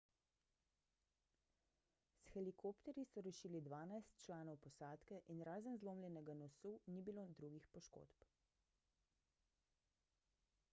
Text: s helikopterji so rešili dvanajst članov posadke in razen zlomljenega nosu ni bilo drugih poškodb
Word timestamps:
s 2.29 2.33
helikopterji 2.37 3.03
so 3.09 3.23
rešili 3.27 3.61
dvanajst 3.67 4.17
članov 4.25 4.57
posadke 4.65 5.21
in 5.35 5.45
razen 5.51 5.79
zlomljenega 5.85 6.39
nosu 6.43 6.73
ni 6.97 7.07
bilo 7.11 7.29
drugih 7.43 7.71
poškodb 7.79 8.27